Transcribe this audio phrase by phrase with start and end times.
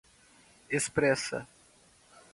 [0.73, 1.45] expressa